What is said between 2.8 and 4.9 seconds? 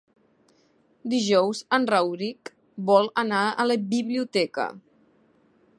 vol anar a la biblioteca.